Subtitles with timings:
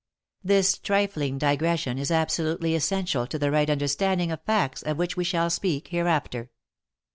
[0.43, 5.23] This trifling digression is absolutely essential to the right understanding of facts of which we
[5.23, 6.49] shall speak hereafter.